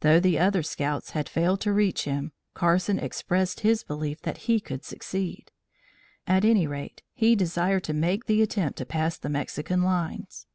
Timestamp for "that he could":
4.22-4.84